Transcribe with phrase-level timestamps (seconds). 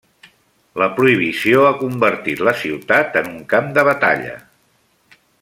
[0.83, 4.35] La prohibició ha convertit la ciutat en un camp de batalla.